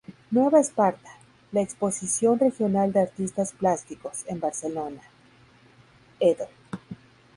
[0.31, 1.11] Nueva Esparta,
[1.51, 5.01] la "Exposición regional de artistas plásticos" en Barcelona,
[6.19, 6.47] Edo.